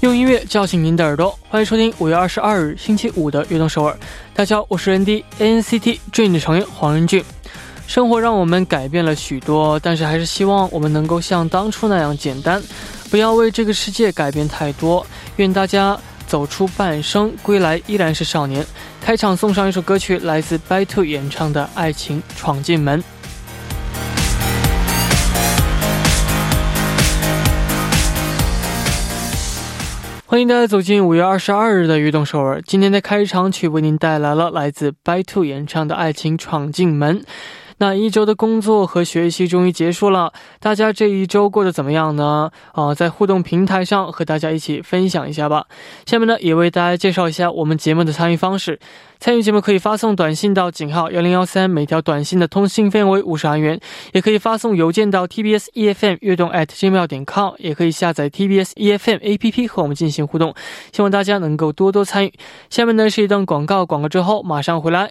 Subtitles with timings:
[0.00, 3.94] 用音乐叫醒您的耳朵，欢迎收听五月二十二日星期五的《悦动首尔》。
[4.34, 7.24] 大家好，我是 ND NCT Dream 的成员黄仁俊。
[7.86, 12.62] 生活让我们改变了许多，但是还是希望我们能够像当初那样简单，
[13.10, 15.04] 不要为这个世界改变太多。
[15.36, 18.64] 愿大家走出半生，归来依然是少年。
[19.00, 23.00] 开场送上一首歌曲，来自 By Two 演唱的《爱情闯进门》。
[30.36, 32.60] 欢迎大家走进五月二十二日的悦动首尔。
[32.60, 37.20] 今天的开场曲为您带来了来自 By Two 演唱的《爱情闯进门》。
[37.78, 42.50] 那一周的工作和学习终于结束了，大家这一周过得怎么样呢？
[42.72, 45.66] 啊，在互动平台上和大家一起分享一下吧。
[46.06, 48.80] 下面呢，也为大家介绍一下我们节目的参与方式。
[49.20, 53.78] 参与节目可以发送短信到井号幺零幺三，每条短信的通信费为五十韩元；
[54.12, 60.54] 也可以发送邮件到 tbs efm 悦动 at gmail 点 com，也可以下载 tbs efm app 和我们进行互动。
[60.92, 62.32] 希望大家能够多多参与。
[62.70, 65.10] 下面呢是一段广告，广告之后马上回来。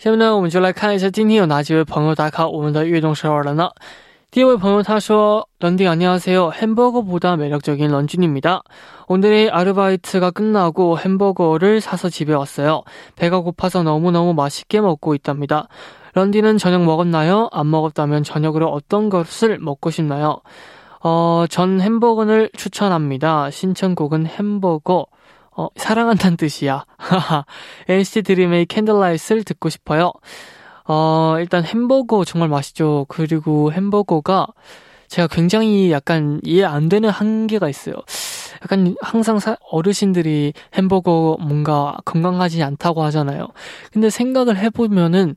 [0.00, 3.70] 下面呢，我们就来看一下今天有哪几位朋友打卡我们的悦动首尔了呢？
[4.30, 8.60] 第一位朋友他说：“런딩안녕하세요 햄버거보다 매력적인 런쥔입니다.
[9.06, 12.82] 오늘의 아르바이트가 끝나고 햄버거를 사서 집에 왔어요.
[13.14, 15.68] 배가 고파서 너무너무 맛있게 먹고 있답니다.
[16.12, 17.48] 런디는 저녁 먹었나요?
[17.52, 20.40] 안 먹었다면 저녁으로 어떤 것을 먹고 싶나요?
[21.02, 23.50] 어, 전 햄버거를 추천합니다.
[23.50, 25.06] 신청곡은 햄버거
[25.55, 26.85] 어, 사랑한다는 뜻이야.
[27.89, 30.11] NCT 드림의 캔들라이트를 듣고 싶어요.
[30.85, 33.05] 어, 일단 햄버거 정말 맛있죠.
[33.09, 34.47] 그리고 햄버거가
[35.07, 37.95] 제가 굉장히 약간 이해 안 되는 한계가 있어요.
[38.63, 43.47] 약간 항상 사, 어르신들이 햄버거 뭔가 건강하지 않다고 하잖아요.
[43.91, 45.35] 근데 생각을 해보면은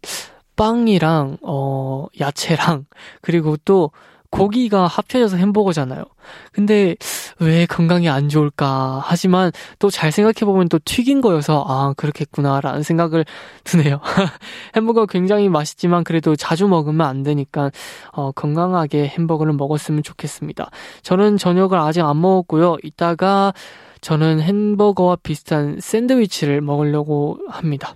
[0.56, 2.86] 빵이랑, 어, 야채랑,
[3.20, 3.90] 그리고 또
[4.34, 6.04] 고기가 합쳐져서 햄버거잖아요.
[6.52, 6.96] 근데
[7.38, 9.00] 왜 건강에 안 좋을까?
[9.04, 13.24] 하지만 또 잘 생각해보면 또 튀긴 거여서 아, 그렇겠구나라는 생각을
[13.62, 14.00] 드네요.
[14.74, 17.70] 햄버거 굉장히 맛있지만 그래도 자주 먹으면 안 되니까
[18.12, 20.68] 어, 건강하게 햄버거를 먹었으면 좋겠습니다.
[21.02, 22.78] 저는 저녁을 아직 안 먹었고요.
[22.82, 23.52] 이따가
[24.00, 27.94] 저는 햄버거와 비슷한 샌드위치를 먹으려고 합니다.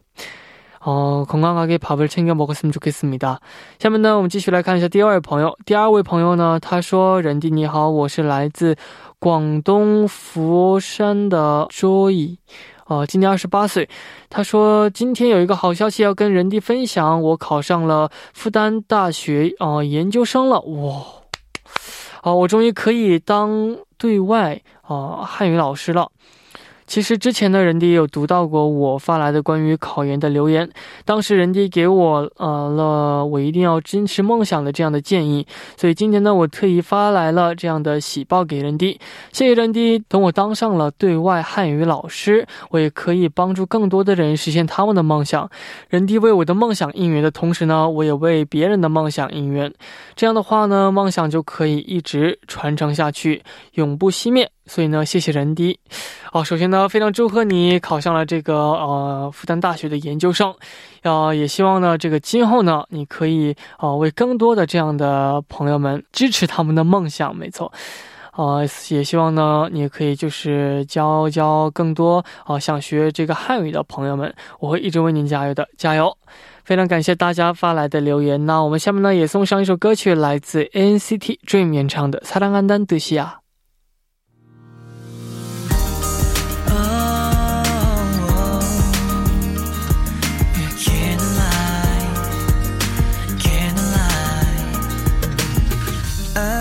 [0.86, 3.38] 哦，건강하게밥을챙겨먹었으면좋겠습니다
[3.80, 5.58] 下面呢，我们继续来看一下第二位朋友。
[5.66, 8.76] 第二位朋友呢，他说：“人弟你好，我是来自
[9.18, 12.36] 广东佛山的 Joy，
[12.88, 13.88] 哦，今年二十八岁。
[14.30, 20.60] 他说今天有一个好消息要跟人弟分享，我考上了复旦大学哦研究生了。
[20.60, 21.02] 哇，
[22.24, 26.10] 哦，我终于可以当对外啊汉语老师了。”
[26.89, 30.69] 其实之前的人迪也有读到过我发来的关于考研的留言，
[31.05, 35.47] 当时人迪给我呃了我一定要坚持梦想的这样的建议，
[35.77, 38.99] 所以今天呢我特意发来了这样的喜报给人迪，
[39.33, 39.99] 谢谢人迪。
[40.09, 45.49] 等我当上了对外汉语老师，我也可以帮助更多的人实现他们的梦想。
[45.91, 49.71] 人弟为我的梦想应援的同时呢，我也为别人的梦想应援，
[50.17, 53.43] 这样的话呢，梦想就可以一直传承下去，
[53.75, 54.51] 永不熄灭。
[54.68, 55.80] 所以呢，谢谢人迪。
[56.32, 60.54] 哦，首先呢，非常祝贺你考上了这个呃复旦大学的研究生，
[61.04, 67.36] 呃，也希望呢，这个今后呢，你可以呃为更多的这样的朋友们支持他们的梦想。
[67.36, 67.72] 没错。
[68.36, 76.18] 呃，也希望呢，你也可以就是教教更多啊想学这个汉语的朋友们，我会一直为您加油的，加油！
[76.64, 78.44] 非常感谢大家发来的留言。
[78.48, 83.30] 那我们下面呢也送上一首歌曲，来自 NCT Dream 演唱的《사랑한다듯이야》。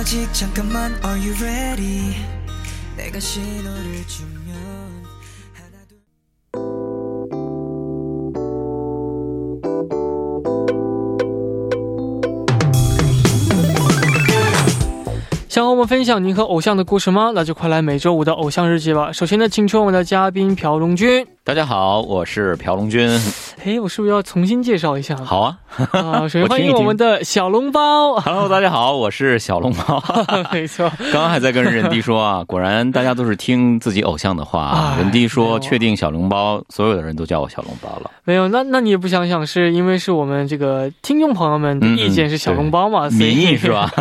[0.07, 2.15] 아직 잠깐만 Are you ready?
[2.95, 4.37] 내가 신호를 준
[15.57, 17.31] 想和我们分享您和偶像的故事吗？
[17.33, 19.12] 那就快来每周五的偶像日记吧。
[19.12, 21.25] 首先呢，请出我们的嘉宾朴龙君。
[21.44, 23.09] 大家好，我是朴龙君。
[23.65, 25.18] 哎，我是不是要重新介绍一下？
[25.18, 25.57] 好啊，
[25.94, 28.19] 啊，首先欢迎我们的小笼包。
[28.19, 30.00] Hello，大家好，我是小笼包。
[30.54, 34.94] 没错，刚刚还在跟任弟说啊，果然大家都是听自己偶像的话。
[35.00, 38.12] 任弟说，确定小笼包，所有的人都叫我小笼包了。
[38.25, 43.10] 没有，那那你也不想想，是因为是我们这个听众朋友们的意见是小笼包嘛？
[43.10, 43.92] 民意是吧？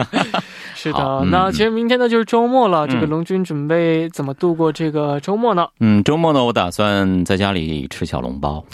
[0.86, 5.66] 是的，那其实明天呢就是周末了，这个龙君准备怎么度过这个周末呢？
[5.80, 8.64] 嗯，周末呢，我打算在家里吃小笼包，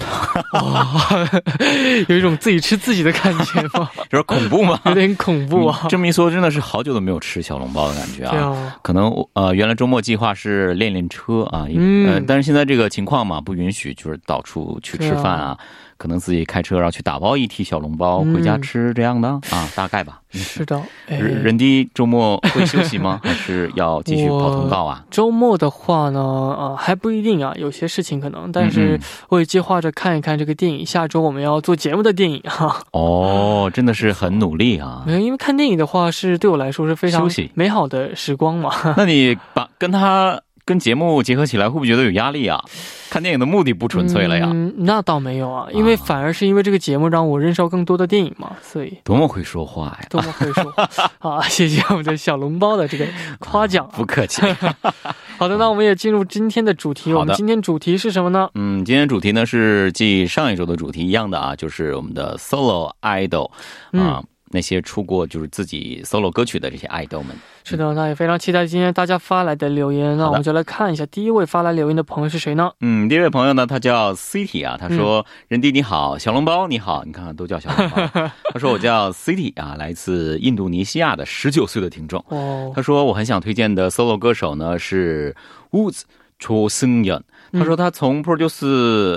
[2.08, 3.88] 有一种自己吃自己的感觉吗？
[4.10, 4.78] 有点恐怖吗？
[4.86, 5.86] 有点恐怖啊！
[5.88, 8.74] 这么一说，真的是好久都没有吃小笼包的感觉啊。
[8.82, 15.56] 可能呃，原来周末计划是练练车啊，嗯，但是现在这个情况嘛，不允许，就是到处去吃饭啊。
[16.02, 20.18] 可能自己开车，然后去打包一屉小笼包回家吃，这样的啊，大概吧。
[20.30, 23.20] 是的，人弟周末会休息吗？
[23.22, 25.04] 还是要继续跑通告啊？
[25.12, 30.84] 周末的话呢，呃，还不一定啊，有些事情可能，但是会计划着看一看这个电影。
[30.84, 32.80] 下周我们要做节目的电影哈。
[32.90, 35.04] 哦，真的是很努力啊。
[35.06, 38.72] 没有，因为看电影的话是对我来说是非常美好的时光嘛。
[38.96, 40.40] 那你把跟他。
[40.64, 42.62] 跟节目结合起来，会不会觉得有压力啊？
[43.10, 44.48] 看电影的目的不纯粹了呀？
[44.50, 50.06] 嗯，那倒没有啊，因为反而是因为这个节目让我认识到更多的电影嘛，所以多么会说话呀！
[50.08, 50.88] 多么会说话
[51.20, 51.42] 啊！
[51.42, 53.06] 谢谢我们的小笼包的这个
[53.38, 54.40] 夸奖， 不客气。
[55.36, 57.12] 好的，那我们也进入今天的主题。
[57.12, 58.48] 我们今天主题是什么呢？
[58.54, 63.50] 嗯，今天主题呢是继上一周的主题一样的啊，就是我们的 solo idol
[63.92, 64.22] 啊。
[64.52, 67.34] 那些出过就是自己 solo 歌曲的这些爱豆们，
[67.64, 70.16] 是的，那也非常期待今天大家发来的留言。
[70.16, 72.70] 那我们就来看一下第一位发来留言的朋友是谁呢？
[72.80, 78.30] 嗯，第一位朋友呢，他叫 City 啊，他说：“任弟你好，小笼包你好，你看看都叫小笼包。
[78.52, 85.34] ”他说：“我叫 City 啊，来自印度尼西亚的十九岁的听众。”哦，他说：“我很想推荐的 solo 歌手呢是
[85.70, 86.02] Woods
[86.38, 87.22] Cho Seung-yeon。”
[87.52, 88.66] 他说：“他从 Produce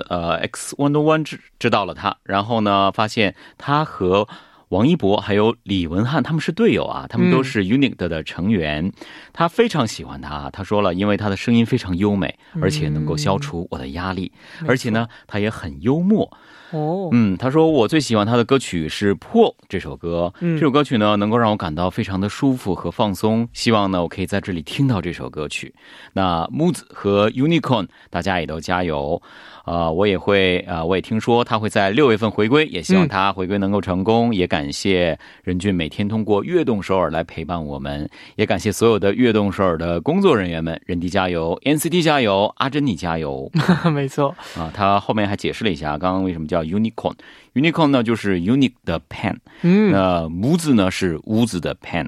[0.09, 4.27] 呃 X One One 知知道了他，然后呢，发现他和。”
[4.69, 8.91] 王一博还有李文翰，他们是队友啊，他们都是 UNIT 的成员。
[9.31, 14.31] 他非常喜欢他，他说了，因为他的声音非常优美，而且能够消除我的压力，
[14.67, 16.31] 而且呢，他也很幽默。
[16.71, 23.47] 哦，嗯，他说我最喜欢他的歌曲是《破》这首歌，这首歌曲呢能够让我感到非常的舒服和放松。
[23.53, 25.73] 希望呢我可以在这里听到这首歌曲。
[26.13, 29.21] 那木子和 Unicorn，大家也都加油。
[29.65, 34.33] 呃，我也会，呃，我也听说他会在六月份回归，也希望他回归能够成功。
[34.33, 40.79] 也感谢任俊每天通过悦动首尔来陪伴我们，也感谢所有的悦动首尔的工作人员们。
[40.85, 43.51] 任迪加油，NCT 加油，阿珍你加油。
[43.91, 47.15] 没错，啊，他后面还解释了一下，刚刚为什么叫 Unicorn。
[47.55, 52.05] Unicorn 呢，就是 unique 的 pen，嗯，那屋子呢是屋子的 pen，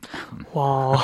[0.53, 0.95] 哇，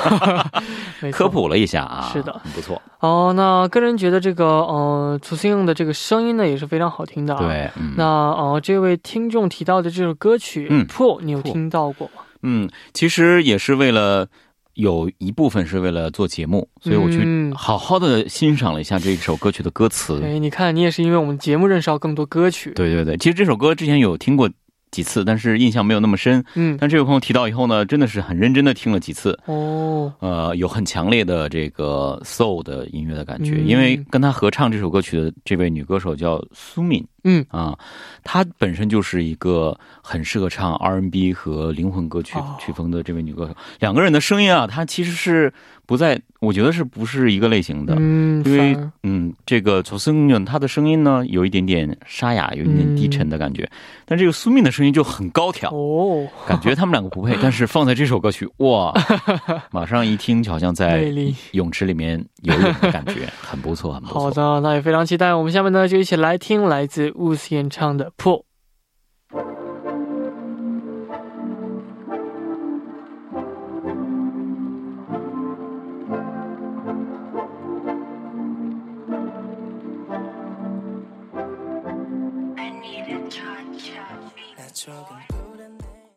[1.10, 2.80] 科普了一下啊，是的，很不错。
[3.00, 7.34] 哦，那个人觉得这个呃，楚星用的这个声音呢也是非常好听的。
[7.36, 12.22] 对，那呃，这位听众提到的这首歌曲《破》，你有听到过吗？
[12.42, 14.28] 嗯，其实也是为了。
[14.74, 20.20] 有一部分是为了做节目，所以我去好好的欣赏了一下这首歌曲的歌词。
[20.22, 22.72] 哎，你看，你也是因为我们节目认识到更多歌曲。
[22.74, 24.50] 对对对，其实这首歌之前有听过。
[24.90, 26.44] 几次，但是印象没有那么深。
[26.54, 29.36] 嗯，但这位朋友提到以后呢，真的是很认真的听了几次。
[29.46, 37.04] 哦，呃，有很强烈的这个 soul 的音乐的感觉，因为跟他合唱这首歌曲的这位女歌手叫苏敏。
[37.24, 37.76] 嗯啊，
[38.22, 43.54] 她本身就是一个很适合唱 R&B 和灵魂歌曲曲风的这位女歌手。
[43.80, 45.52] 两个人的声音啊，她其实是。
[45.86, 47.94] 不在，我觉得是不是一个类型的？
[47.98, 53.70] 嗯，因为嗯，这个楚生呢，他的声音呢有一点点沙哑，有一点低沉的感觉，
[54.06, 57.36] 但这个苏敏的声音就很高挑哦，感觉他们两个不配。
[57.42, 58.94] 但是放在这首歌曲，哇，
[59.70, 61.12] 马上一听就好像在
[61.50, 64.20] 泳池里面游泳的感觉，很不错，很不错。
[64.22, 65.34] 好的，那也非常期待。
[65.34, 68.38] 我们下面呢就一起来听来自伍思演唱的《破》。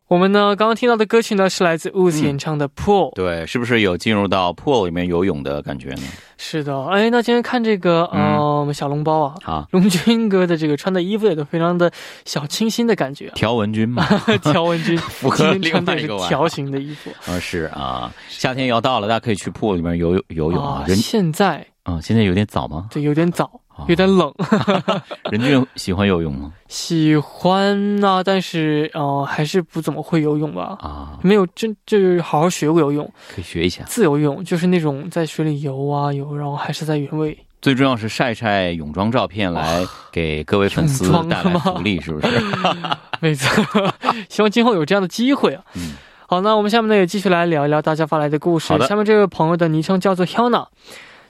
[0.07, 3.11] 我们呢，刚刚听到的歌曲呢，是来自 Wooz 演唱的《Pool》。
[3.13, 6.01] 对，是不是有进入到 Pool 里面游泳的感觉呢？
[6.37, 11.91] 是的，哎，那今天看这个，呃，我们小笼包啊，啊，龙军哥的这个穿的衣服也都非常的
[12.23, 13.29] 小清新的感觉。
[13.35, 14.07] 条纹军嘛，
[14.41, 17.11] 条纹军， 符合穿的是条形的衣服。
[17.29, 20.85] 啊，是啊，夏天要到了，大家可以去 Pool 里面游游泳啊。
[20.87, 22.87] 人现在啊，现在有点早吗？
[22.89, 23.59] 对，有点早。
[23.87, 24.33] 有点冷，
[25.31, 26.51] 任俊喜欢游泳吗？
[26.67, 30.77] 喜欢啊，但是呃，还是不怎么会游泳吧。
[30.79, 37.37] 啊，没有真就是好好学过游泳，可以学一下自由泳，就是那种在水里游啊游，然后还是在原位。
[37.61, 42.27] 最重要是晒晒泳装照片来给各位粉丝带来福利，是不是？
[43.19, 43.63] 没错，
[44.29, 45.63] 希望今后有这样的机会啊。
[45.73, 45.95] 嗯，
[46.27, 48.77] 好，那我们下面呢也继续来聊一聊大家发来的故事。
[48.87, 50.67] 下面这位朋友的昵称叫做 Hana。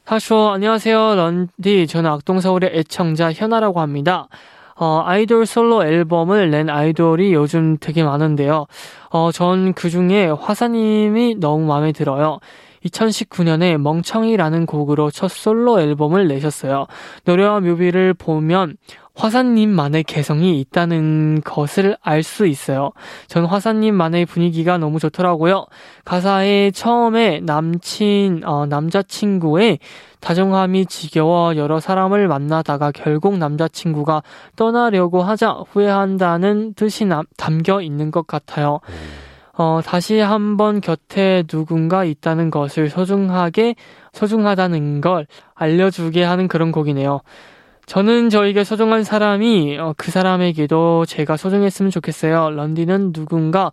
[0.07, 4.29] 他说 안녕하세요 런디 저는 악동서울의 애청자 현아라고 합니다.
[4.79, 8.67] 어, 아이돌 솔로 앨범을 낸 아이돌이 요즘 되게 많은데요.
[9.09, 12.39] 어, 전 그 중에 화사님이 너무 마음에 들어요.
[12.87, 16.87] 2019년에 멍청이라는 곡으로 첫 솔로 앨범을 내셨어요.
[17.25, 18.77] 노래와 뮤비를 보면
[19.17, 22.91] 화사님만의 개성이 있다는 것을 알 수 있어요.
[23.27, 25.65] 전 화사님만의 분위기가 너무 좋더라고요.
[26.05, 29.79] 가사에 처음에 남친, 어, 남자친구의
[30.19, 34.23] 다정함이 지겨워 여러 사람을 만나다가 결국 남자친구가
[34.55, 38.81] 떠나려고 하자 후회한다는 뜻이 남, 담겨 있는 것 같아요.
[39.56, 43.74] 어, 다시 한번 곁에 누군가 있다는 것을 소중하게,
[44.12, 47.20] 소중하다는 걸 알려주게 하는 그런 곡이네요.
[47.84, 52.50] 저는 저에게 소중한 사람이 어, 그 사람에게도 제가 소중했으면 좋겠어요.
[52.50, 53.72] 런디는 누군가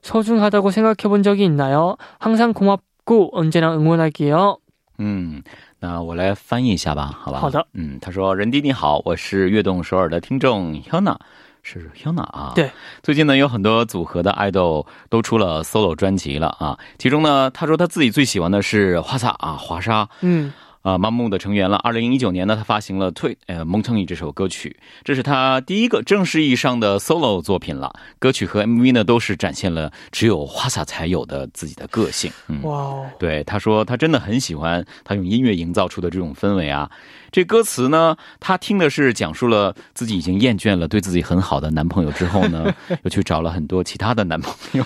[0.00, 1.96] 소중하다고 생각해 본 적이 있나요?
[2.18, 4.58] 항상 고맙고 언제나 응원할게요.
[5.00, 5.42] 嗯，
[5.80, 7.64] 那我来翻译一下吧，好吧？
[7.74, 11.16] 嗯，他说：“人弟你好，我是悦动首尔的听众 Hyuna。”
[11.63, 12.69] 是 Hyuna 啊，对，
[13.01, 20.53] 最近呢有很多组合的爱豆都出了 solo 专辑了啊，其中呢他说他自己最喜欢的是花洒啊华沙，嗯。
[20.83, 21.77] 啊，盲目的成员了。
[21.77, 24.75] 二零一九年呢，他发行了《退》呃《蒙成义》这首歌曲，
[25.05, 27.93] 这是他第一个正式意义上的 solo 作品了。
[28.19, 32.29] 歌曲和 MV 呢，都是展现了只有花洒才有的自己的个性。
[32.63, 36.91] 哇，对，他说他真的很喜欢他用音乐营造出的这种氛围啊。
[37.31, 42.71] 这歌词呢，他听的是讲述了自己已经厌倦了对自己很好的男朋友之后呢，
[43.03, 44.85] 又去找了很多其他的男朋友，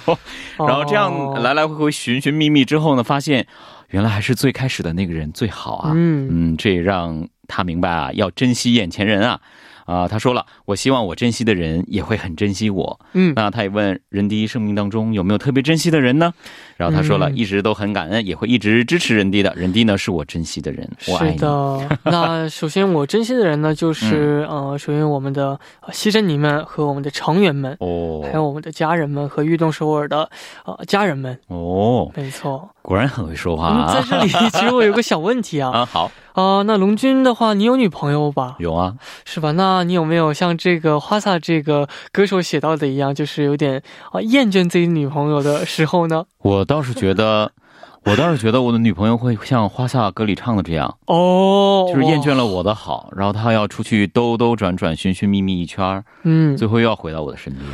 [0.59, 3.47] 然后这样来来回回寻寻觅觅之后呢，发现。
[3.89, 5.91] 原来还是最开始的那个人最好啊！
[5.95, 9.39] 嗯嗯，这也让他明白啊，要珍惜眼前人啊。
[9.85, 12.99] 啊，他说了，我希望我珍惜的人也会很珍惜我。
[13.13, 16.33] 嗯，那他也问人第一生命当中有没有特别珍惜的人呢？
[16.77, 19.53] 然后他说了，一直都很感恩，也会一直支持人弟的。
[19.55, 21.33] 人弟呢，是我珍惜的人，我爱你。
[21.33, 25.59] 是的，那首先我珍惜的人呢，就是呃，首先我们的
[25.91, 30.29] 牺牲你们和我们的成员们哦，还有我们的家人们和运动首尔的
[30.65, 33.93] 呃家人们哦，没错，果然很会说话啊。
[33.93, 35.71] 在这里， 其实我有个小问题啊。
[35.71, 36.11] 啊，好。
[36.33, 38.57] 啊，那龙君的话，你有女朋友吧？
[38.59, 38.93] 有啊，
[39.25, 39.53] 是吧？
[39.53, 43.81] 那你有没有像这个花洒这个歌手写到的一样，就是有点
[44.11, 46.25] 啊厌倦自己女朋友的时候呢？
[46.43, 47.51] 我倒是觉得，
[48.05, 57.65] 我倒是觉得我的女朋友会像花洒歌里唱的这样哦，就是厌倦了我的好，然后她要出去兜兜转转、寻寻觅觅一圈嗯，最后又要回到我的身边。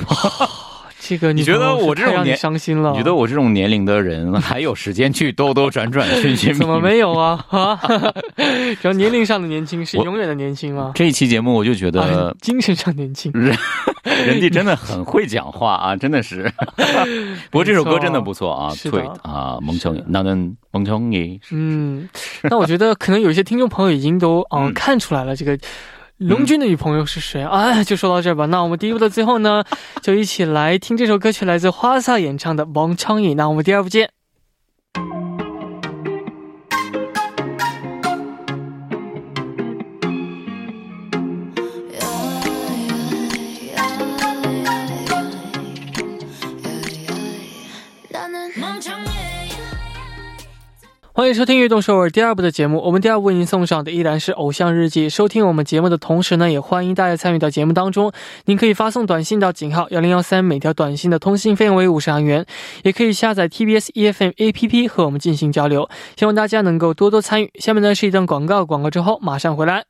[1.02, 2.90] 这个你觉得我这种年伤心了？
[2.92, 6.58] 你觉得我这种年龄的人 还有时间去兜兜转转、寻寻觅觅？
[6.58, 7.42] 怎么没有啊？
[7.48, 7.80] 啊！
[8.36, 10.92] 只要年龄上的年轻是永远的年轻吗？
[10.94, 13.32] 这一期节目我就觉得精神上年轻，
[14.04, 15.96] 人家真的很会讲话啊！
[15.98, 16.52] 真的是。
[17.50, 21.40] 不过这首歌真的不错啊，对啊，蒙成那能蒙成你。
[21.50, 22.06] 嗯，
[22.42, 25.58] 那我觉得可能有一些听众朋友已经都嗯看出来了这个。
[26.20, 27.82] 龙君的女朋友是谁啊？
[27.82, 28.44] 就说到这儿吧。
[28.46, 29.64] 那我们第一部的最后呢，
[30.02, 33.30] 就一起来听这首歌曲，来自花萨演唱的《王昌义》。
[33.34, 34.10] 那我们第二部见。
[51.20, 52.80] 欢迎收听《悦动首尔》第二部的节目。
[52.80, 55.10] 我们第二部为您送上的依然是《偶像日记》。
[55.12, 58.10] 收听我们节目的同时呢，也欢迎大家参与到节目当中。
[58.46, 62.46] 您可以发送短信到井号幺零幺三，每条短信的通信费用为五十韩元。
[62.84, 65.90] 也可以下载 TBS EFM APP 和我们进行交流。
[66.16, 67.50] 希望大家能够多多参与。
[67.58, 69.84] 下面呢是一段广告，广告之后马上回来。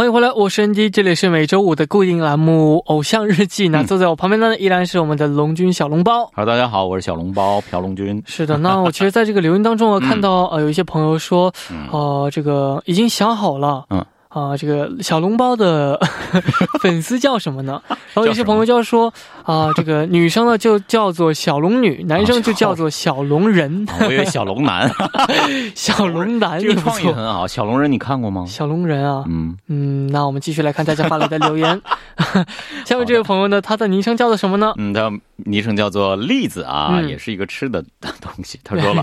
[0.00, 3.68] 欢迎回来，我是 ND，这里是每周五的固定栏目《偶像日记》。
[3.70, 6.24] 那坐在我旁边的呢，依然是我们的龙君小笼包。
[6.34, 8.22] Hello，大家好，我是小笼包朴龙君。
[8.24, 11.52] 是的，那我其实在这个留言当中，我 看到呃有一些朋友说，
[11.92, 13.84] 呃，这个已经想好了。
[13.90, 14.02] 嗯。
[14.30, 15.98] 啊，这个小笼包的
[16.80, 17.82] 粉丝叫什么呢？
[18.14, 19.12] 然后有些朋友就说
[19.50, 23.84] 啊，这个女生呢就叫做小龙女，男生就叫做小龙人。
[24.00, 24.88] 我以为小龙男，
[25.74, 27.48] 小龙男，这个创意很好。
[27.48, 28.44] 小龙人你看过吗？
[28.46, 31.82] 小龙人啊，嗯嗯，那我们继续来看大家发来的留言。
[32.84, 34.74] 下面这位朋友呢，他的昵称叫做什么呢？
[34.76, 37.82] 嗯，他昵称叫做栗子啊，也是一个吃的
[38.20, 38.60] 东西。
[38.62, 39.02] 他说了，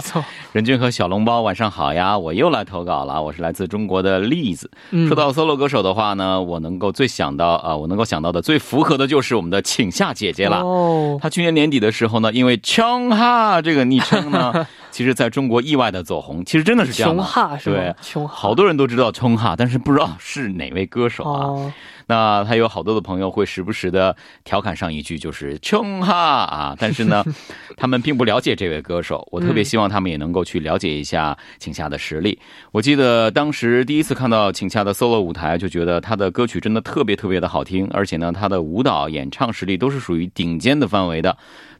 [0.53, 4.69] 任君和小笼包晚上好呀，我又来投稿了，我是来自中国的栗子。
[5.07, 10.61] 说到 solo 歌手的话呢，我能够最想到啊，我能够想到的最符合的就是我们的请夏姐姐了。
[10.61, 16.43] 哦，她去年年底的时候呢，因为枪哈这个昵称呢， 其实在中国意外的走红。
[16.45, 17.95] 其实真的是这样，琼哈是对，
[18.27, 21.73] 好多人都知道琼哈，但是不知道是哪位歌手啊。
[22.09, 24.15] 那他有好多的朋友会时不时的
[24.45, 26.15] 调侃上一句，就是“穷哈”
[26.47, 27.21] 啊，但是呢，
[27.75, 29.27] 他们并不了解这位歌手。
[29.29, 32.39] 我特别希望他们也能够去了解一下请夏的实力。
[32.71, 41.37] 我记得当时第一次看到请夏的 solo 舞台，就觉得他的歌曲真的特别特别的好听，而且呢，他的舞蹈、演唱实力都是属于顶尖的范围的。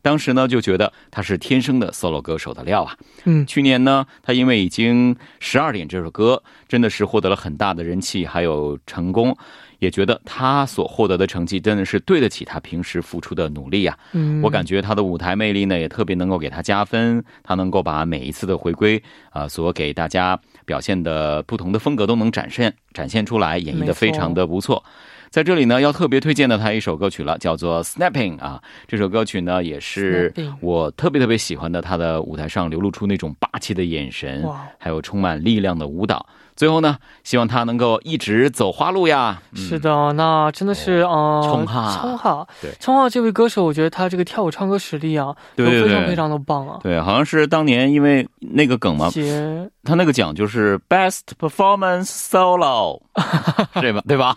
[0.08, 2.96] 当时呢，就觉得他是天生的 solo 歌手的料啊。
[3.26, 9.36] 嗯，去年呢，他因为已经十二点这首歌，真的是获得了很大的人气，还有成功。
[9.80, 13.98] 也觉得他所获得的成绩真的是对得起他平时付出的努力啊。
[14.14, 24.82] 嗯，我感觉他的舞台魅力呢也特别能够给他加分，他能够把每一次的回归啊所给大家表现的不同的风格都能展现展现出来，演绎的非常的不错。
[25.30, 28.62] 在这里呢，要特别推荐的他一首歌曲了，叫做《Snapping》啊。
[28.88, 34.44] 这首歌曲呢也是我特别特别喜欢的，他的舞台上流露出那种霸气的眼神，
[34.78, 36.26] 还有充满力量的舞蹈。
[36.56, 39.40] 最后呢，希望他能够一直走花路呀。
[39.54, 46.80] 是的，那真的是啊，冲哈，冲哈，对，冲哈这位歌手，我觉得他这个跳舞唱歌实力啊，都非常非常的棒啊。
[46.82, 49.12] 对，好像是当年因为那个梗嘛，
[49.84, 53.02] 他那个奖就是 Best Performance Solo，
[53.80, 54.02] 对吧？
[54.08, 54.36] 对吧？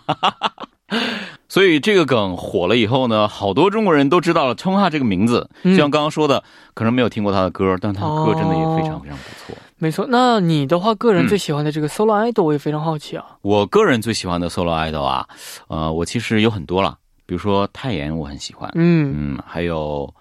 [1.49, 5.49] 所以这个梗火了以后呢，好多中国人都知道了冲哈这个名字。
[5.63, 9.57] 就像刚刚说的，可能没有听过他的歌，但他的歌真的也非常非常不错。
[9.77, 13.25] 没错，那你的话，个人最喜欢的这个 solo idol，我也非常好奇啊。
[13.41, 15.27] 我个人最喜欢的 solo idol 啊，
[15.67, 19.13] 呃，我其实有很多了，比如说泰妍，我很喜欢，嗯。
[19.17, 20.13] 嗯，还有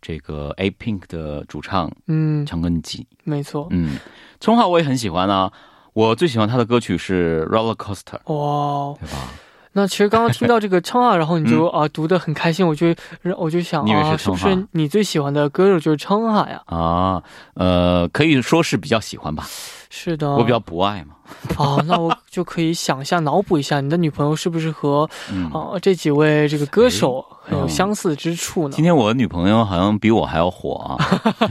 [0.00, 3.98] 这个 A Pink 的主唱，嗯，强根基，没错，嗯，
[4.40, 5.52] 聪哈我也很喜欢啊，
[5.92, 9.28] 我最喜欢他的歌曲是 Roller Coaster，哇，对吧？
[9.74, 12.94] 那其实刚刚听到这个 称号，然后你就啊读的很开心，我就
[13.38, 16.62] 我就想啊，是不是你最喜欢的歌手就是称号呀？
[16.66, 17.22] 啊，
[17.54, 19.44] 呃，可以说是比较喜欢吧。
[19.90, 21.16] 是的，我比较博爱嘛。
[21.56, 25.08] 啊， 那我就可以想象、脑补一下，你的女朋友是不是和
[25.52, 28.74] 啊这几位这个歌手很有相似之处呢？
[28.74, 30.96] 今天我的女朋友好像比我还要火啊，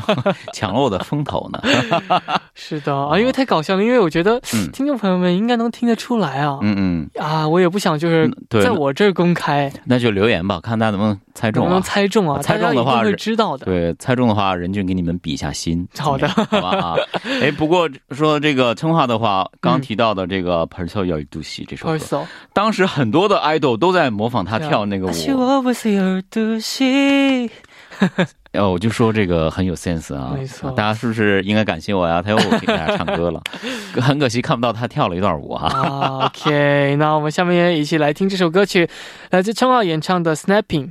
[0.54, 1.62] 抢了我的风头呢。
[2.54, 4.40] 是的啊，因为太搞笑了，因为我觉得
[4.74, 6.60] 听众朋友们应该能听得出来啊。
[6.62, 7.10] 嗯嗯。
[7.24, 11.64] 啊，我也不想就是在我这儿公开，那就留言吧，看大家能不能猜中。
[11.64, 12.42] 能不能猜中啊？
[12.42, 13.66] 猜中的话会知道的。
[13.66, 15.88] 对，猜中的话，任俊给你们比一下心。
[15.98, 16.96] 好的，好吧啊。
[17.42, 21.94] 哎，不过说这个称话的话，刚提到的这个《p e r s o y 杜西》这首歌，
[22.54, 25.12] 当时很多的 idol 都在模仿他跳那个舞。
[28.54, 32.22] 哦，我就说这个很有 sense 啊，没错，大家是不是应该感谢我呀？
[32.22, 33.42] 他又给大家唱歌了，
[34.02, 36.26] 很可惜看不到他跳了一段舞啊。
[36.26, 38.90] OK，那我们下面一起来听这首歌曲，
[39.30, 40.88] 来自称浩演唱的《Snapping》。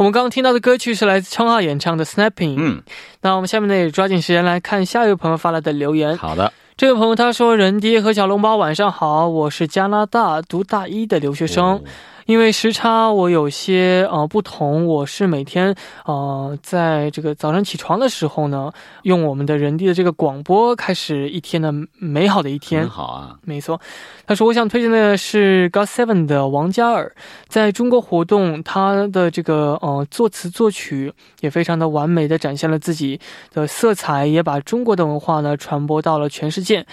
[0.00, 2.54] 我们刚刚听到的歌曲是来自昌浩演唱的《Snapping》。
[2.56, 2.82] 嗯，
[3.20, 6.16] 那我们下面呢也抓紧时间来看下一位朋友发来的留言。
[6.16, 11.84] 好的，这位朋友他说：“人爹和小笼包晚上好，我是加拿大读大一的留学生。”
[12.30, 22.88] 因为时差我有些呃不同，我是每天呃在这个早上起床的时候呢，用我们的人地的这个广播开始一天的美好的一天。
[22.88, 23.80] 好啊，没错。
[24.28, 27.12] 他说我想推荐的是 God Seven 的王嘉尔，
[27.48, 33.18] 在中国活动，他的这个呃作词作曲也非常的完美的展现了自己
[33.52, 36.86] 的色彩，也把中国的文化呢传播到了全世界。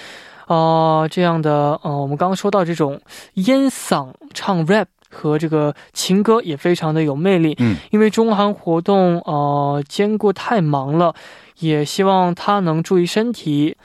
[0.47, 2.99] 啊，这样的呃，我们刚刚说到这种
[3.35, 4.87] 烟嗓唱 rap。
[5.17, 11.15] 和这个情歌也非常的有魅力，嗯，因为中韩活动呃兼顾太忙了，
[11.57, 13.75] 也希望他能注意身体。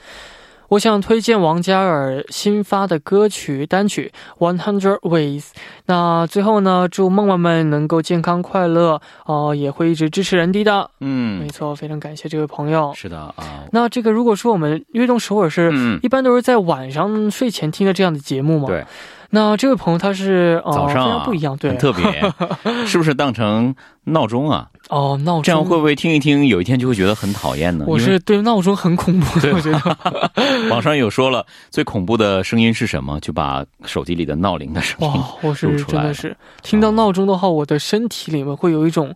[0.69, 4.11] 我想推荐王嘉尔新发的歌曲单曲
[4.43, 5.41] 《One Hundred Ways》。
[5.85, 10.89] 那最后呢，祝梦梦们能够健康快乐哦，也会一直支持人迪的。
[10.99, 12.91] 嗯，没错，非常感谢这位朋友。
[12.95, 18.67] 是的啊，那这个如果说我们悦动首尔是一般都是在晚上睡前听的这样的节目嘛？
[18.67, 18.83] 对。
[19.35, 22.05] 那这位朋友他是早上不一样，对，很特别，
[22.85, 24.67] 是不是当成闹钟啊？
[24.89, 27.85] 哦，闹钟这样会不会听一听，有一天就会觉得很讨厌呢？
[27.87, 29.97] 我是对闹钟很恐怖，我觉得。
[30.69, 33.19] 网上有说了，最恐怖的声音是什么？
[33.21, 39.11] 就把手机里的闹铃的声音我是真的是听到闹钟的话，我的身体里面会有一种。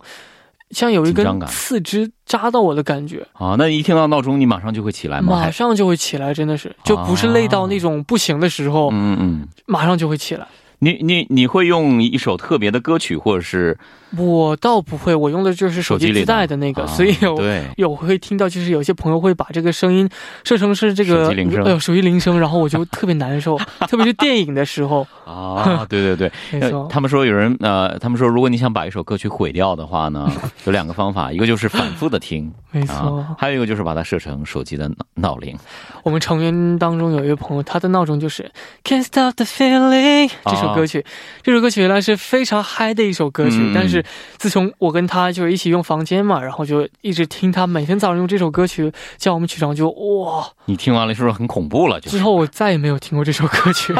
[0.70, 3.56] 像有一根刺枝扎到我的感觉啊！
[3.58, 5.32] 那一听到闹钟，你马上就会起来吗？
[5.32, 10.46] 马上就会起来，真的是，就不是累到那种不行的时候，嗯嗯，马上就会起来。
[10.80, 13.76] 你你你会用一首特别的歌曲，或者是？
[14.16, 17.38] 我倒不会，我用的就是手机自带的那个，所以有
[17.76, 20.08] 有会听到，就是有些朋友会把这个声音
[20.44, 21.28] 设成是这个
[21.64, 25.06] 哎呦手机铃声，然后我就特别难受， 特别是电影的时候。
[25.26, 26.88] 啊，对对对， 没错。
[26.90, 30.30] 他们说有人呃，他们说如果你想把一首歌曲毁掉的话呢，
[30.64, 35.54] 有两个方法，一个就是反复的听，没错，还有一个就是把它设成手机的闹铃。
[36.02, 38.50] 我们成员当中有一位朋友，他的闹钟就是
[38.88, 41.04] 《Can't Stop the Feeling》这首歌曲，
[41.42, 43.97] 这首歌曲原来是非常嗨的一首歌曲，但是。
[44.36, 50.48] 自从我跟他就是一起用房间嘛，然后就一直听他每天早上用这首歌曲叫我们起床，就哇！
[50.66, 52.10] 你听完了是不是很恐怖了就？
[52.10, 53.94] 之后我再也没有听过这首歌曲。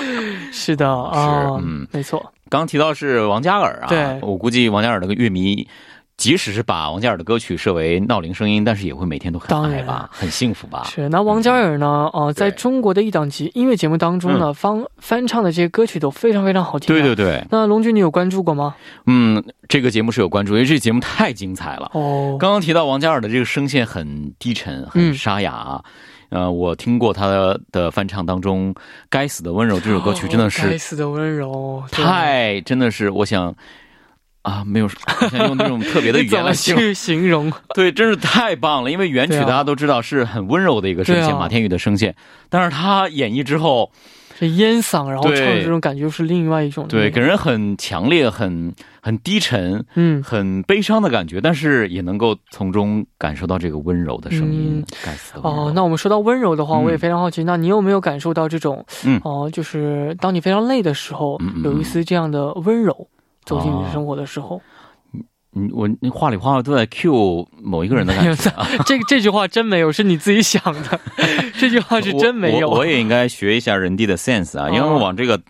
[0.52, 2.32] 是的 啊，嗯，没错。
[2.48, 5.66] 刚提到是王嘉尔啊，对，我估计王嘉尔那个乐迷。
[6.16, 10.84] 即使是把王嘉尔的歌曲设为闹铃声音，但是也会每天都很嗨吧，很幸福吧？
[10.84, 11.08] 是。
[11.08, 12.08] 那王嘉尔呢？
[12.12, 16.86] 呃，在中国的一档节音乐节目当中呢，翻翻唱的这些歌曲都非常非常好听。
[16.86, 17.44] 对对对。
[17.50, 18.76] 那龙军，你有关注过吗？
[19.06, 21.90] 嗯，这个节目是有关注，因为这个节目太精彩了。
[21.94, 22.36] 哦。
[22.38, 25.82] 刚刚提到王嘉尔的这个声线很低沉、很沙哑，
[26.28, 27.26] 呃，我听过他
[27.72, 28.72] 的翻唱当中，
[29.10, 33.52] 《该死的温柔》这首歌曲真的是《该死的温柔》，太真的是，我想。
[34.44, 34.86] 啊，没有，
[35.30, 37.50] 想用那种特别的语言来 去形容。
[37.74, 38.90] 对，真是太棒了。
[38.90, 42.14] 因为原曲大家都知道是很温柔的一个声线，马天宇的声线，
[42.50, 43.90] 但是他演绎之后，
[44.38, 54.84] 是烟嗓，然后唱的这种感觉是另外一种，对，给人很强烈、很很低沉、嗯，很悲伤的感觉，但是也能够从中感受到这个温柔的声音。
[55.42, 63.08] 哦，那我们说到温柔的话，我也非常好奇，那你有没有感受到这种，嗯，哦，就是当你非常累的时候，有一丝这样的温柔？
[63.44, 64.60] 走进你生活的时候。
[65.56, 68.52] 嗯，我你话里话外都在 cue 某一个人的感觉。
[68.84, 71.00] 这这句话真没有，是你自己想的。
[71.58, 72.68] 这句话是真没有。
[72.68, 75.40] 我也应该学一下人地的 sense 啊，因为往这个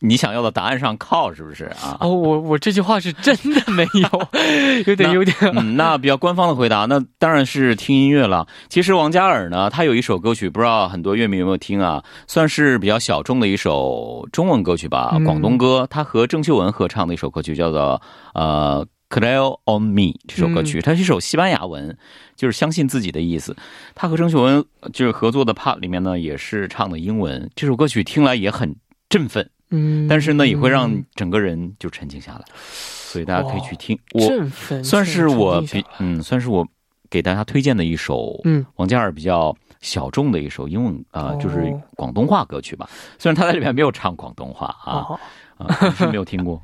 [0.00, 1.96] 你想要的答案上靠，是不是啊？
[2.00, 4.28] 哦，我我这句话是真的没有，
[4.86, 5.34] 有点有点。
[5.54, 8.46] 嗯，那比较官方的回答，那当然是听音乐了。
[8.68, 12.04] 其实王嘉尔呢，他有一首歌曲，不知道很多乐迷有没有听啊？
[12.26, 15.86] 算是比较小众的一首中文歌曲吧，广东歌。
[15.88, 18.02] 他和郑秀文合唱的一首歌曲，叫做
[18.34, 18.86] 呃。
[19.10, 21.96] Crail on me 这首歌曲，它是一首西班牙文，
[22.36, 23.56] 就是相信自己的意思。
[23.94, 27.50] 他和郑秀文就是合作的 part 里面呢，也是唱的英文。
[27.54, 28.76] 这首歌曲听来也很
[29.08, 32.44] 振奋，嗯，但是呢，也会让整个人就沉静下来。
[32.62, 33.98] 所以大家可以去听。
[34.12, 36.68] 振奋，算是我比嗯，算是我
[37.08, 42.86] 给大家推荐的一首，嗯，王嘉尔比较小众的一首英文啊，就是广东话歌曲吧。
[43.18, 45.18] 虽然他在里面没有唱广东话啊。
[45.58, 46.62] 啊，是没有听过，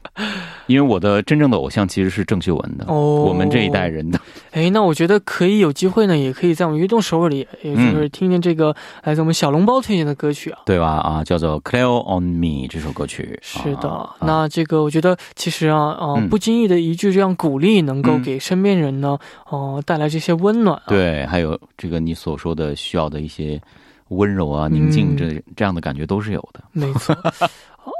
[0.67, 4.21] 因为我的真正的偶像其实是郑秀文的，哦，我们这一代人的。
[4.53, 10.93] 哎，那我觉得可以有机会呢，也可以在我们运动首尔里，也就是听听这个来自我们小笼包推荐的歌曲啊，对吧？
[10.99, 13.39] 啊，叫做《Clear on Me》这首歌曲。
[13.43, 20.81] 是的，那这个我觉得其实啊，啊，不经意的一句这样鼓励，能够给身边人呢，哦，带来这些温暖。
[20.87, 23.61] 对，还有这个你所说的需要的一些
[24.09, 26.63] 温柔啊、宁静，这这样的感觉都是有的。
[26.73, 27.17] 没错。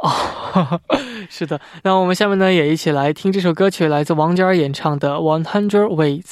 [0.03, 0.81] 哦，
[1.29, 6.23] 是的，那我们下面呢也一起来听这首歌曲，来自王嘉尔演唱的《One Hundred Ways》。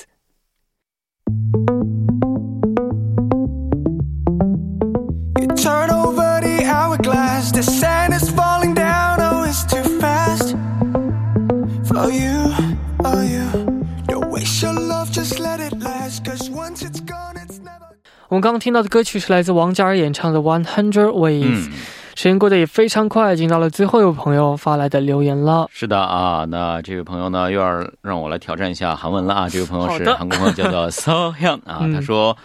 [18.31, 21.69] 我们刚刚听到的歌曲是来自王嘉尔演唱的《One Hundred Ways》。
[22.15, 25.67] 时间过得也非常快，已经到了最后一位朋友发来的留言了。
[25.71, 29.47] 是的啊，那这位朋友呢，又要让我来挑战一下韩文了啊。
[29.47, 32.35] 这 位朋友是韩国朋友，叫做 So Hyun 啊，他说。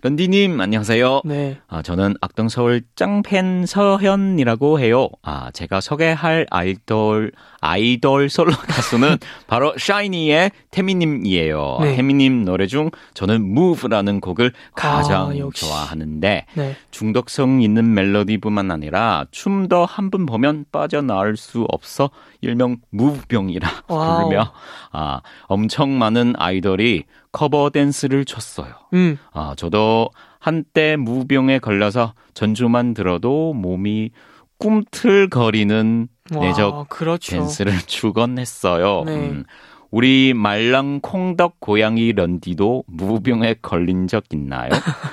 [0.00, 1.22] 런디님 안녕하세요.
[1.24, 1.56] 네.
[1.66, 5.08] 아, 저는 악동 서울 짱팬 서현이라고 해요.
[5.24, 7.32] 아, 제가 소개할 아이돌
[7.63, 11.77] 아이돌 솔로 가수는 바로 샤이니의 태미님이에요.
[11.81, 11.95] 네.
[11.95, 16.75] 태미님 노래 중 저는 Move라는 곡을 가장 아, 좋아하는데 네.
[16.91, 22.09] 중독성 있는 멜로디뿐만 아니라 춤도 한 번 보면 빠져나올 수 없어
[22.41, 24.51] 일명 무브병이라 부르며
[24.91, 28.73] 아, 엄청 많은 아이돌이 커버 댄스를 췄어요.
[28.93, 29.17] 음.
[29.31, 34.11] 아, 저도 한때 무병에 걸려서 전주만 들어도 몸이
[34.59, 37.31] 꿈틀거리는 내적 그렇죠.
[37.31, 39.03] 댄스를 추건 했어요.
[39.05, 39.15] 네.
[39.15, 39.43] 음.
[39.92, 44.68] 우리 말랑콩덕 고양이 런디도 무병에 걸린 적 있나요?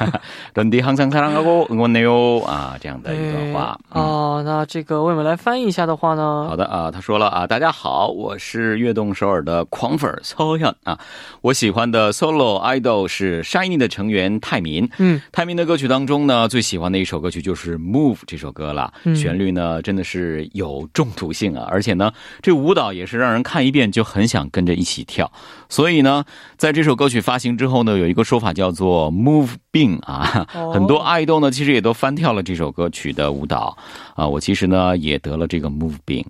[0.54, 4.42] 런디 항상 사랑하고 응원해요啊，这样的一个话啊。
[4.44, 6.48] 那这个为我们来翻译一下的话呢？
[6.50, 11.00] 好的啊，他说了啊，大家好，我是悦动首尔的狂粉曹阳啊。
[11.40, 14.90] 我喜欢的 solo idol 是 Shiny 的成员泰民。
[14.98, 18.92] 嗯，泰民的歌曲当中呢，最喜欢的一首歌曲就是《Move》这首歌了。
[19.16, 24.66] 旋律呢，真的是有中毒性啊，而且呢，这舞蹈也是让人看一遍就很想跟着。
[24.75, 25.31] 一起跳，
[25.69, 26.25] 所以呢，
[26.57, 33.77] 在这首歌曲发行之后呢，有一个说法叫做 “move bing” 啊，很多爱豆呢其实也都翻跳了这首歌曲的舞蹈
[34.15, 34.27] 啊。
[34.27, 36.25] 我其实呢也得了这个 “move bing”，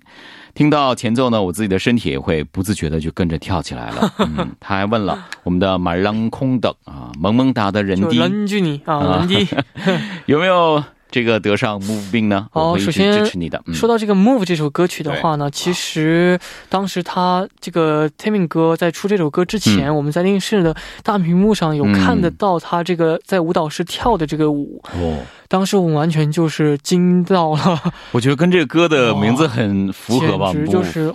[0.53, 4.13] 听到前奏呢，我自己的身体也会不自觉的就跟着跳起来了。
[4.19, 9.47] 嗯，他还问了我们的马浪空的啊，萌萌哒的人滴，人滴啊，人滴
[10.27, 10.83] 有没有？
[11.11, 12.47] 这个得上 Move 病呢？
[12.53, 13.61] 哦，首先支持你的。
[13.73, 24.81] 说到这个 Move 这首歌曲的话呢，其实当时他这个 Timmy 哥在出这首歌之前，我们在电视的大屏幕上有看得到他这个在舞蹈室跳的这个舞。
[24.93, 27.79] 哦，当时我们完全就是惊到了。
[28.11, 31.13] 我觉得跟这个歌的名字很符合吧，简直就是。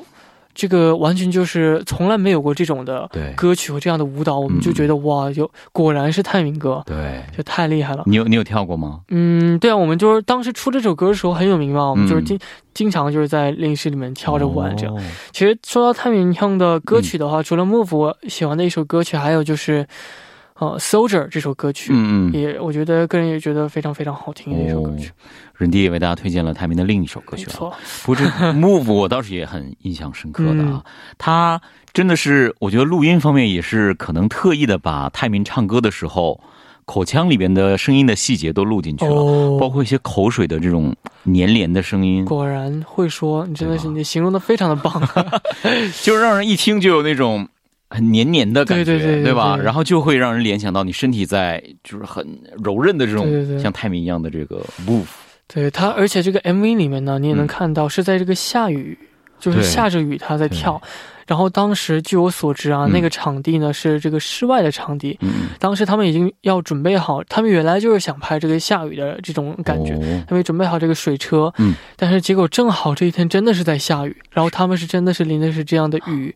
[0.57, 8.03] 这个完全就是从来没有过这种的歌曲和这样的舞蹈，我们就觉得哇，就果然是泰明哥，对，就太厉害了。
[8.07, 9.03] 你有你有跳过吗？
[9.11, 12.39] 嗯，对啊，我们就是当时出这首歌的时候很有名嘛，我们就是经
[12.73, 14.97] 经常就是在练习室里面跳着玩这样。
[15.33, 19.87] 其实说到泰明唱的歌曲的话，除了 Move，我喜欢的一首歌曲还有就是。
[20.59, 25.11] 呃，Soldier 这首歌曲，嗯嗯，也我觉得个人也觉得非常非常好听的一首歌曲。
[25.55, 28.25] 任迪也为大家推荐了泰民的另一首歌曲，没错，不是
[28.57, 30.83] Move，我倒是也很印象深刻的啊。
[31.19, 31.61] 他
[31.93, 36.41] 真的是，我觉得录音方面也是可能特意的把泰民唱歌的时候
[36.87, 42.25] 口腔里边的声音的细节都录进去了，包括一些口水的这种粘连的声音。
[42.25, 45.03] 果然会说，你真的是你形容的非常的棒，
[46.03, 47.47] 就是让人一听就有那种。
[47.89, 49.57] 很黏黏的感觉，对对对，对吧？
[49.57, 52.27] 然后就会让人联想到你身体在就是很
[52.63, 55.07] 柔韧的这种像泰民一样的这个 move。
[55.47, 58.99] 对它，而且这个 MV 里面呢，你也能看到是在这个下雨，
[59.39, 60.81] 就是下着雨他在跳。
[61.25, 65.17] 然后当时据我所知啊，那个场地呢是这个室外的场地。
[65.21, 65.49] 嗯。
[65.59, 69.95] 当时他们已经要准备好，他们原来就是想拍这个下雨的这种感觉，
[70.29, 71.53] 他们准备好这个水车。
[71.59, 71.75] 嗯。
[71.97, 76.35] 但是结果正好这一天真的是在下雨，然后他们是真的是淋的是这样的雨。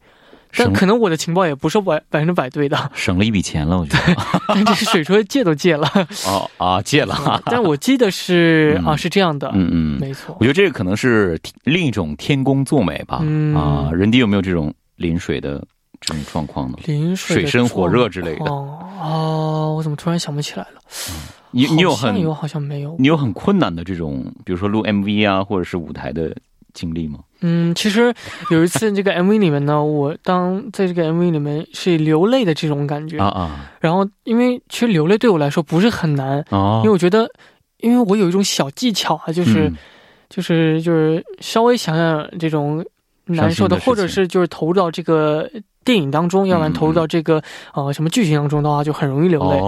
[0.56, 4.16] 但可能我的情报也不是百百分之百对的，省了一笔钱了，我觉得。
[4.48, 5.88] 但这是水车借都借了。
[6.26, 7.40] 哦啊，借了。
[7.46, 9.50] 但我记得是啊，是这样的。
[9.54, 10.36] 嗯嗯，没错。
[10.40, 13.24] 我觉得这个可能是另一种天公作美吧。
[13.54, 15.64] 啊，人迪有没有这种临水的
[16.00, 16.78] 这种状况呢？
[16.86, 18.50] 临水、水深火热之类的。
[18.50, 20.80] 哦，我怎么突然想不起来了？
[21.52, 22.94] 你你有很有好像没有？
[22.98, 26.36] 你有很困难的这种，比如说录 MV 啊，或者是舞台的
[26.74, 27.20] 经历吗？
[27.42, 28.12] 嗯，其实
[28.50, 33.70] 有一次这个 MV 里面呢，我当在这个 MV 里面是流泪的这种感觉啊啊。
[33.80, 37.30] 然后因为其实流泪对我来说不是很难啊，因为我觉得，
[37.78, 39.72] 因为我有一种小技巧啊，就是
[40.28, 42.84] 就是就是稍微想想这种
[43.24, 45.48] 难受的，或者是就是投入到这个
[45.82, 49.58] 电影当中，要不然投入到这个呃什么剧情当中的话，就很容易流泪。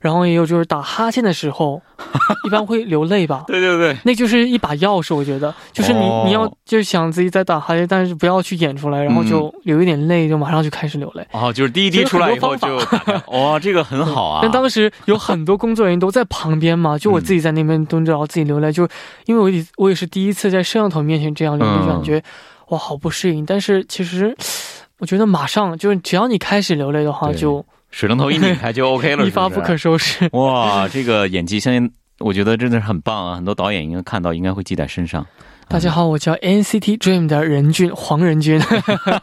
[0.00, 1.80] 然后也有就是打哈欠的时候，
[2.46, 3.44] 一般会流泪吧？
[3.46, 11.26] 对对对，那就是一把钥匙，我觉得就是你你要就想自己在打哈欠，但是不要去演出来，然后就流一点泪，就马上就开始流泪。
[11.32, 12.76] 哦，就是第一滴出来以后就
[13.32, 14.40] 哇，这个很好啊。
[14.42, 18.88] 但当时有很多工作人员都在旁边嘛，就我自己在那边蹲着，然后自己流泪，就
[19.26, 22.22] 因为我也我也是第一次在摄像头面前这样流泪，感觉
[22.68, 23.44] 哇好不适应。
[23.44, 24.36] 但是其实
[24.98, 27.64] 我觉得马上就是只要你开始流泪的话就。
[27.90, 30.28] 水龙头一拧 开就 OK 了，一发不可收拾。
[30.32, 33.36] 哇，这个演技，相信我觉得真的是很棒啊！
[33.36, 35.26] 很多导演应该看到，应该会记在身上。
[35.70, 38.58] 大家好，我叫 NCT Dream 的任俊黄仁俊，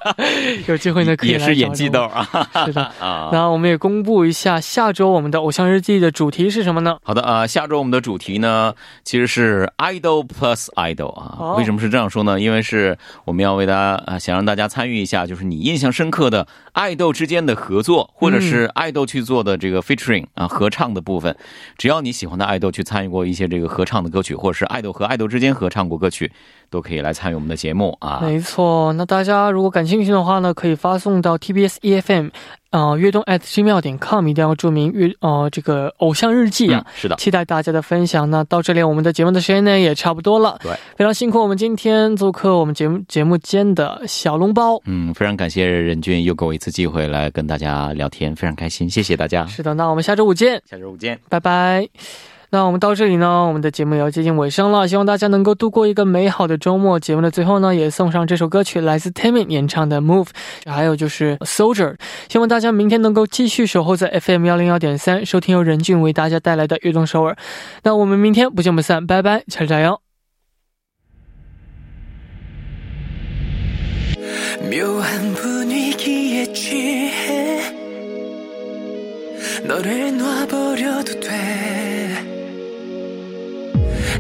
[0.68, 2.30] 有机会呢可以也是演技豆啊，
[2.68, 3.30] 是的啊。
[3.34, 6.98] 那我们也公布一下下周我们的偶像日记的主题是什么呢？
[7.04, 11.56] 好的啊，下周我们的主题呢其实是 Idol Plus Idol 啊。
[11.58, 12.40] 为什么是这样说呢？
[12.40, 21.36] 因为是我们要为大家啊，想让大家参与一下，就是你印象深刻的爱豆之间的合作，或者是爱豆去做的这个 featuring 啊合唱的部分，
[21.76, 26.32] 只要你喜欢的爱豆去参与过一些这个合唱的歌曲，或者是爱豆和爱豆之间合唱过歌曲。
[26.70, 28.20] 都可以来参与我们的节目啊！
[28.22, 32.30] 没错，那大家如果感兴趣的话呢，可以发送到 TBS EFM，
[32.72, 36.86] 呃，悦动 at 新妙点 com，一定要注明悦呃这个偶像日记啊。
[36.96, 38.30] 是的，期待大家的分享。
[38.30, 40.60] 那到这里，我们的节目的时间呢也差不多了。
[40.62, 44.82] 对，非常辛苦我们今天做客我们节目节目间的小笼包。
[44.86, 49.46] 嗯，非常感谢任俊又给我一次机会来跟大家聊天，非常开心，谢谢大家。
[49.46, 50.62] 是的，那我们下周五见。
[50.70, 52.35] 下周五见，拜拜。
[52.56, 54.88] 那我们到这里呢，我们的节目也要接近尾声了。
[54.88, 56.98] 希望大家能够度过一个美好的周末。
[56.98, 60.28] 节目的最后呢，也送上这首歌曲，来自 Taemin 演唱的《Move》，
[60.72, 61.98] 还有就是 Soldier。
[62.30, 67.36] 希望大家明天能够继续守候在 FM 幺零幺点三，收听由任俊为大家带来的悦动首尔。
[67.84, 70.00] 那我们明天不见不散，拜拜，加油加油！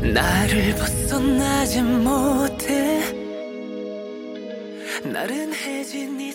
[0.01, 3.13] 나를 벗어나지 못해.
[5.03, 6.31] 나른해진 이